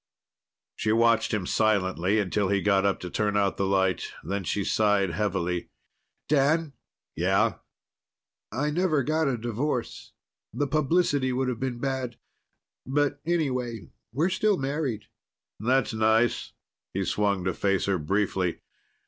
She 0.75 0.91
watched 0.91 1.31
him 1.31 1.45
silently 1.45 2.17
until 2.17 2.49
he 2.49 2.59
got 2.59 2.87
up 2.87 2.99
to 3.01 3.09
turn 3.11 3.37
out 3.37 3.57
the 3.57 3.67
light. 3.67 4.11
Then 4.23 4.43
she 4.43 4.63
sighed 4.63 5.11
heavily. 5.11 5.69
"Dan?" 6.27 6.73
"Yeah?" 7.15 7.59
"I 8.51 8.71
never 8.71 9.03
got 9.03 9.27
a 9.27 9.37
divorce. 9.37 10.13
The 10.53 10.65
publicity 10.65 11.31
would 11.31 11.49
have 11.49 11.59
been 11.59 11.77
bad. 11.77 12.17
But 12.83 13.21
anyway, 13.27 13.91
we're 14.11 14.29
still 14.29 14.57
married." 14.57 15.05
"That's 15.59 15.93
nice." 15.93 16.53
He 16.95 17.05
swung 17.05 17.43
to 17.43 17.53
face 17.53 17.85
her 17.85 17.99
briefly. 17.99 18.59